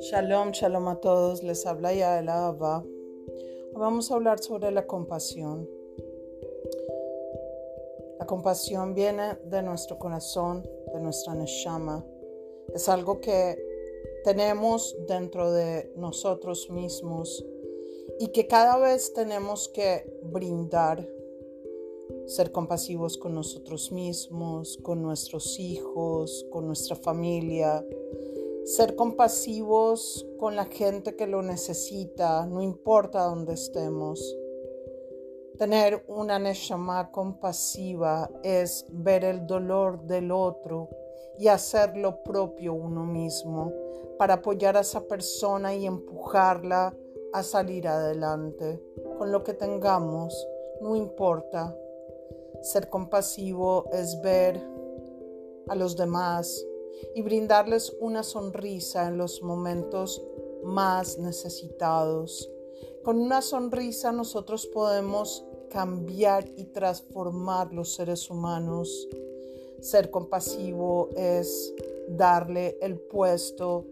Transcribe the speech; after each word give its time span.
Shalom, 0.00 0.52
shalom 0.52 0.88
a 0.88 1.00
todos, 1.00 1.42
les 1.42 1.66
habla 1.66 1.92
Yaela 1.92 2.46
Abba. 2.46 2.82
Vamos 3.74 4.10
a 4.10 4.14
hablar 4.14 4.38
sobre 4.38 4.70
la 4.70 4.86
compasión. 4.86 5.68
La 8.18 8.26
compasión 8.26 8.94
viene 8.94 9.36
de 9.44 9.62
nuestro 9.62 9.98
corazón, 9.98 10.66
de 10.94 11.00
nuestra 11.00 11.34
neshama. 11.34 12.02
Es 12.72 12.88
algo 12.88 13.20
que 13.20 13.58
tenemos 14.24 14.96
dentro 15.06 15.52
de 15.52 15.92
nosotros 15.96 16.70
mismos 16.70 17.44
y 18.18 18.28
que 18.28 18.46
cada 18.46 18.78
vez 18.78 19.12
tenemos 19.12 19.68
que 19.68 20.18
brindar 20.22 21.06
ser 22.26 22.52
compasivos 22.52 23.18
con 23.18 23.34
nosotros 23.34 23.92
mismos, 23.92 24.78
con 24.82 25.02
nuestros 25.02 25.58
hijos, 25.58 26.46
con 26.50 26.66
nuestra 26.66 26.96
familia, 26.96 27.84
ser 28.64 28.96
compasivos 28.96 30.26
con 30.38 30.56
la 30.56 30.64
gente 30.64 31.16
que 31.16 31.26
lo 31.26 31.42
necesita, 31.42 32.46
no 32.46 32.62
importa 32.62 33.24
dónde 33.24 33.54
estemos. 33.54 34.36
Tener 35.58 36.04
una 36.08 36.38
neshama 36.38 37.12
compasiva 37.12 38.30
es 38.42 38.86
ver 38.90 39.24
el 39.24 39.46
dolor 39.46 40.02
del 40.02 40.32
otro 40.32 40.88
y 41.38 41.48
hacer 41.48 41.96
lo 41.96 42.22
propio 42.22 42.74
uno 42.74 43.04
mismo 43.04 43.72
para 44.18 44.34
apoyar 44.34 44.76
a 44.76 44.80
esa 44.80 45.06
persona 45.06 45.74
y 45.74 45.86
empujarla 45.86 46.96
a 47.32 47.42
salir 47.42 47.86
adelante. 47.86 48.80
Con 49.18 49.30
lo 49.30 49.44
que 49.44 49.54
tengamos, 49.54 50.34
no 50.80 50.96
importa. 50.96 51.76
Ser 52.64 52.88
compasivo 52.88 53.84
es 53.92 54.18
ver 54.22 54.58
a 55.68 55.74
los 55.74 55.96
demás 55.96 56.64
y 57.14 57.20
brindarles 57.20 57.94
una 58.00 58.22
sonrisa 58.22 59.06
en 59.06 59.18
los 59.18 59.42
momentos 59.42 60.22
más 60.64 61.18
necesitados. 61.18 62.50
Con 63.02 63.20
una 63.20 63.42
sonrisa 63.42 64.12
nosotros 64.12 64.66
podemos 64.66 65.44
cambiar 65.68 66.48
y 66.56 66.64
transformar 66.64 67.70
los 67.74 67.92
seres 67.92 68.30
humanos. 68.30 69.08
Ser 69.82 70.10
compasivo 70.10 71.10
es 71.16 71.74
darle 72.08 72.78
el 72.80 72.98
puesto 72.98 73.84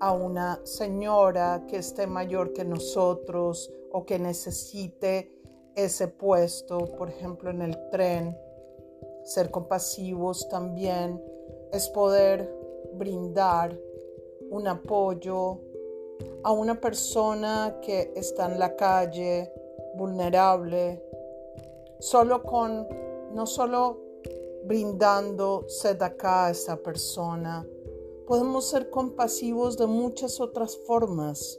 a 0.00 0.12
una 0.12 0.62
señora 0.64 1.66
que 1.68 1.76
esté 1.76 2.06
mayor 2.06 2.54
que 2.54 2.64
nosotros 2.64 3.70
o 3.92 4.06
que 4.06 4.18
necesite 4.18 5.30
ese 5.74 6.08
puesto, 6.08 6.78
por 6.96 7.08
ejemplo, 7.08 7.50
en 7.50 7.62
el 7.62 7.90
tren. 7.90 8.36
Ser 9.24 9.50
compasivos 9.50 10.48
también 10.48 11.22
es 11.72 11.88
poder 11.88 12.52
brindar 12.94 13.76
un 14.50 14.68
apoyo 14.68 15.60
a 16.42 16.52
una 16.52 16.80
persona 16.80 17.78
que 17.82 18.12
está 18.14 18.46
en 18.46 18.58
la 18.58 18.76
calle, 18.76 19.52
vulnerable, 19.96 21.02
solo 21.98 22.42
con, 22.42 22.86
no 23.32 23.46
solo 23.46 24.00
brindando 24.64 25.66
acá 26.00 26.46
a 26.46 26.50
esa 26.50 26.76
persona, 26.76 27.66
podemos 28.26 28.68
ser 28.68 28.90
compasivos 28.90 29.76
de 29.76 29.86
muchas 29.86 30.40
otras 30.40 30.76
formas. 30.86 31.58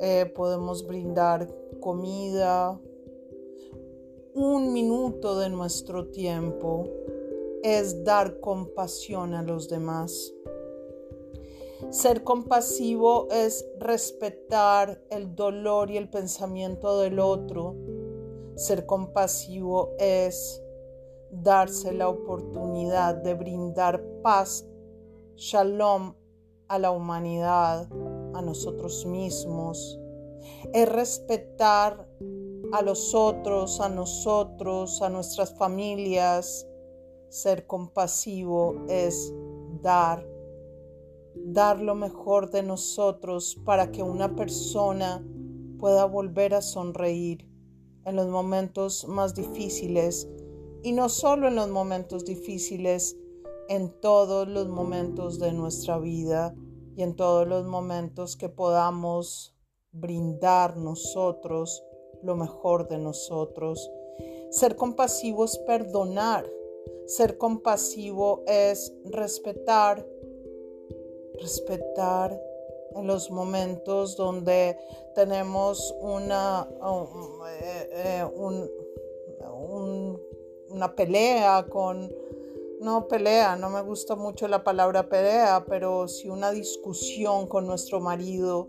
Eh, 0.00 0.32
podemos 0.34 0.86
brindar 0.86 1.46
comida, 1.80 2.80
un 4.34 4.72
minuto 4.72 5.38
de 5.38 5.50
nuestro 5.50 6.08
tiempo 6.08 6.88
es 7.62 8.02
dar 8.02 8.40
compasión 8.40 9.34
a 9.34 9.42
los 9.42 9.68
demás. 9.68 10.32
Ser 11.90 12.24
compasivo 12.24 13.28
es 13.30 13.66
respetar 13.78 15.02
el 15.10 15.34
dolor 15.34 15.90
y 15.90 15.98
el 15.98 16.08
pensamiento 16.08 17.00
del 17.00 17.18
otro. 17.18 17.76
Ser 18.54 18.86
compasivo 18.86 19.90
es 19.98 20.62
darse 21.30 21.92
la 21.92 22.08
oportunidad 22.08 23.16
de 23.16 23.34
brindar 23.34 24.02
paz 24.22 24.66
shalom 25.36 26.14
a 26.68 26.78
la 26.78 26.90
humanidad, 26.90 27.86
a 28.34 28.40
nosotros 28.40 29.04
mismos. 29.04 29.98
Es 30.72 30.88
respetar 30.88 32.08
a 32.72 32.80
los 32.80 33.14
otros, 33.14 33.80
a 33.80 33.88
nosotros, 33.88 35.02
a 35.02 35.10
nuestras 35.10 35.54
familias. 35.54 36.66
Ser 37.28 37.66
compasivo 37.66 38.84
es 38.88 39.32
dar, 39.82 40.26
dar 41.34 41.80
lo 41.80 41.94
mejor 41.94 42.50
de 42.50 42.62
nosotros 42.62 43.58
para 43.64 43.92
que 43.92 44.02
una 44.02 44.34
persona 44.34 45.24
pueda 45.78 46.06
volver 46.06 46.54
a 46.54 46.62
sonreír 46.62 47.48
en 48.04 48.16
los 48.16 48.28
momentos 48.28 49.06
más 49.06 49.34
difíciles 49.34 50.28
y 50.82 50.92
no 50.92 51.08
solo 51.08 51.48
en 51.48 51.54
los 51.54 51.68
momentos 51.68 52.24
difíciles, 52.24 53.16
en 53.68 53.90
todos 54.00 54.48
los 54.48 54.68
momentos 54.68 55.38
de 55.38 55.52
nuestra 55.52 55.98
vida 55.98 56.54
y 56.96 57.02
en 57.02 57.14
todos 57.14 57.46
los 57.46 57.64
momentos 57.64 58.36
que 58.36 58.48
podamos 58.48 59.54
brindar 59.92 60.76
nosotros 60.76 61.82
lo 62.22 62.36
mejor 62.36 62.88
de 62.88 62.98
nosotros. 62.98 63.90
Ser 64.50 64.76
compasivo 64.76 65.44
es 65.44 65.58
perdonar. 65.58 66.48
Ser 67.06 67.38
compasivo 67.38 68.42
es 68.46 68.92
respetar. 69.04 70.06
Respetar 71.40 72.40
en 72.94 73.06
los 73.06 73.30
momentos 73.30 74.16
donde 74.16 74.76
tenemos 75.14 75.94
una, 76.00 76.68
eh, 77.62 77.88
eh, 77.92 78.24
una 80.68 80.94
pelea 80.94 81.66
con 81.68 82.12
no 82.82 83.06
pelea, 83.06 83.54
no 83.54 83.70
me 83.70 83.80
gusta 83.80 84.16
mucho 84.16 84.48
la 84.48 84.64
palabra 84.64 85.08
pelea, 85.08 85.64
pero 85.68 86.08
sí 86.08 86.28
una 86.28 86.50
discusión 86.50 87.46
con 87.46 87.64
nuestro 87.64 88.00
marido 88.00 88.68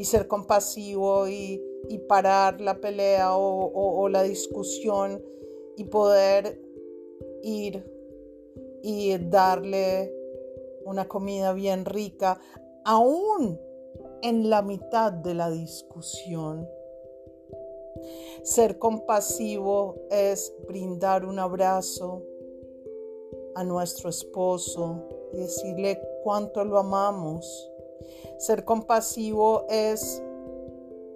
y 0.00 0.04
ser 0.04 0.26
compasivo 0.26 1.28
y, 1.28 1.62
parar 2.08 2.58
la 2.62 2.80
pelea 2.80 3.36
o, 3.36 4.08
la 4.08 4.22
discusión 4.22 5.22
y 5.76 5.84
poder 5.84 6.58
ir 7.42 7.84
y 8.82 9.18
darle 9.18 10.10
una 10.86 11.06
comida 11.06 11.52
bien 11.52 11.84
rica, 11.84 12.40
aún 12.86 13.60
en 14.22 14.48
la 14.48 14.62
mitad 14.62 15.12
de 15.12 15.34
la 15.34 15.50
discusión. 15.50 16.66
Ser 18.42 18.78
compasivo 18.78 19.96
es 20.10 20.54
brindar 20.66 21.26
un 21.26 21.38
abrazo, 21.38 22.22
a 23.54 23.64
nuestro 23.64 24.08
esposo 24.08 25.08
y 25.34 25.38
decirle 25.40 26.00
cuánto 26.22 26.64
lo 26.64 26.78
amamos. 26.78 27.69
Ser 28.38 28.64
compasivo 28.64 29.66
es 29.68 30.22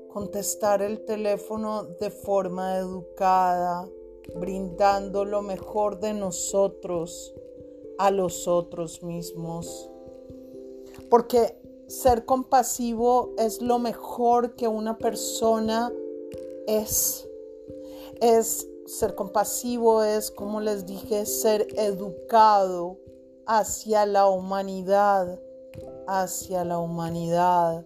contestar 0.09 0.83
el 0.83 1.05
teléfono 1.05 1.85
de 1.85 2.11
forma 2.11 2.77
educada, 2.77 3.89
brindando 4.37 5.25
lo 5.25 5.43
mejor 5.43 5.99
de 6.01 6.15
nosotros 6.15 7.35
a 7.99 8.11
los 8.11 8.47
otros 8.47 9.03
mismos. 9.03 9.91
Porque 11.11 11.59
ser 11.87 12.25
compasivo 12.25 13.33
es 13.39 13.61
lo 13.61 13.79
mejor 13.79 14.55
que 14.55 14.69
una 14.69 14.99
persona 14.99 15.93
es. 16.67 17.29
Es 18.21 18.69
ser 18.87 19.15
compasivo 19.15 20.03
es, 20.03 20.31
como 20.31 20.61
les 20.61 20.87
dije, 20.87 21.27
ser 21.27 21.67
educado 21.77 22.99
hacia 23.47 24.07
la 24.07 24.27
humanidad, 24.29 25.41
hacia 26.07 26.65
la 26.65 26.79
humanidad. 26.79 27.85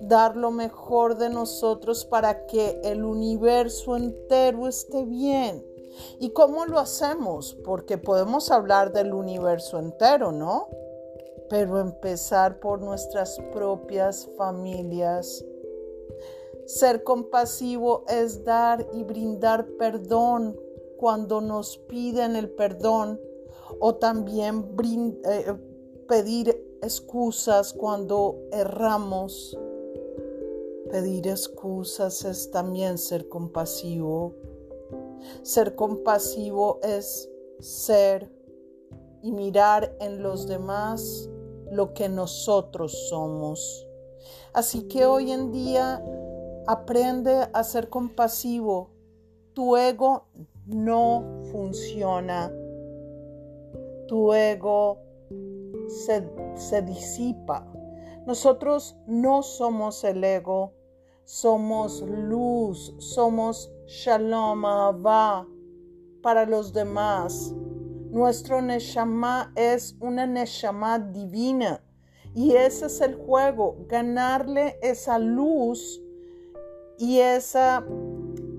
Dar 0.00 0.36
lo 0.36 0.50
mejor 0.50 1.16
de 1.16 1.28
nosotros 1.28 2.04
para 2.04 2.46
que 2.46 2.80
el 2.84 3.04
universo 3.04 3.96
entero 3.96 4.68
esté 4.68 5.04
bien. 5.04 5.64
¿Y 6.20 6.30
cómo 6.30 6.66
lo 6.66 6.78
hacemos? 6.78 7.56
Porque 7.64 7.98
podemos 7.98 8.50
hablar 8.50 8.92
del 8.92 9.12
universo 9.12 9.78
entero, 9.78 10.30
¿no? 10.30 10.68
Pero 11.50 11.80
empezar 11.80 12.60
por 12.60 12.80
nuestras 12.80 13.38
propias 13.52 14.28
familias 14.36 15.44
ser 16.68 17.02
compasivo 17.02 18.04
es 18.08 18.44
dar 18.44 18.86
y 18.92 19.02
brindar 19.02 19.66
perdón 19.78 20.54
cuando 20.98 21.40
nos 21.40 21.78
piden 21.78 22.36
el 22.36 22.50
perdón 22.50 23.18
o 23.80 23.94
también 23.94 24.70
eh, 25.24 25.54
pedir 26.06 26.67
excusas 26.82 27.72
cuando 27.72 28.38
erramos. 28.52 29.56
Pedir 30.90 31.28
excusas 31.28 32.24
es 32.24 32.50
también 32.50 32.98
ser 32.98 33.28
compasivo. 33.28 34.34
Ser 35.42 35.74
compasivo 35.74 36.80
es 36.82 37.28
ser 37.60 38.30
y 39.22 39.32
mirar 39.32 39.94
en 40.00 40.22
los 40.22 40.46
demás 40.46 41.28
lo 41.70 41.92
que 41.92 42.08
nosotros 42.08 42.92
somos. 43.08 43.86
Así 44.52 44.88
que 44.88 45.04
hoy 45.04 45.32
en 45.32 45.52
día 45.52 46.02
aprende 46.66 47.48
a 47.52 47.64
ser 47.64 47.88
compasivo. 47.88 48.90
Tu 49.54 49.76
ego 49.76 50.26
no 50.66 51.42
funciona. 51.50 52.52
Tu 54.06 54.32
ego 54.32 55.07
se, 55.88 56.28
se 56.54 56.82
disipa. 56.82 57.66
Nosotros 58.26 58.96
no 59.06 59.42
somos 59.42 60.04
el 60.04 60.22
ego, 60.22 60.74
somos 61.24 62.02
luz, 62.02 62.94
somos 62.98 63.72
shalom, 63.86 64.64
va 64.64 65.46
para 66.22 66.44
los 66.46 66.72
demás. 66.72 67.54
Nuestro 68.10 68.62
Neshama 68.62 69.52
es 69.56 69.96
una 70.00 70.26
Neshama 70.26 70.98
divina. 70.98 71.82
Y 72.34 72.54
ese 72.54 72.86
es 72.86 73.00
el 73.00 73.14
juego, 73.14 73.76
ganarle 73.88 74.78
esa 74.82 75.18
luz 75.18 76.02
y 76.98 77.18
esa 77.18 77.84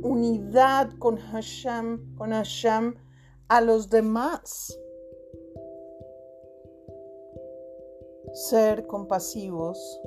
unidad 0.01 0.92
con 0.98 1.18
Hashem, 1.18 2.16
con 2.16 2.31
Hashem 2.31 2.95
a 3.48 3.62
los 3.62 3.89
demás. 3.89 4.77
Ser 8.34 8.86
compasivos, 8.86 10.02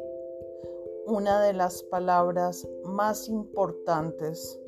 una 1.07 1.43
de 1.43 1.53
las 1.53 1.83
palabras 1.85 2.67
más 2.85 3.29
importantes 3.29 4.61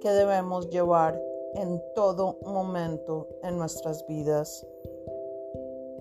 que 0.00 0.10
debemos 0.10 0.68
llevar 0.70 1.20
en 1.54 1.80
todo 1.94 2.38
momento 2.42 3.28
en 3.42 3.58
nuestras 3.58 4.04
vidas. 4.06 4.66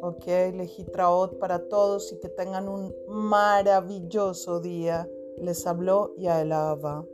Ok, 0.01 0.25
Legitraot 0.25 1.37
para 1.39 1.67
todos 1.67 2.11
y 2.11 2.19
que 2.19 2.29
tengan 2.29 2.67
un 2.67 2.93
maravilloso 3.07 4.59
día. 4.59 5.09
Les 5.37 5.65
habló 5.67 6.15
Yaelava. 6.17 7.05